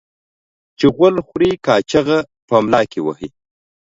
[0.77, 3.29] چي غول خوري، کاچوغه په ملا کې وهي.